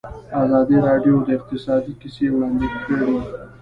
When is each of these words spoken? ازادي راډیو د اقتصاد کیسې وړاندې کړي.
ازادي 0.43 0.77
راډیو 0.87 1.15
د 1.27 1.29
اقتصاد 1.37 1.83
کیسې 2.01 2.25
وړاندې 2.33 2.67
کړي. 2.85 3.11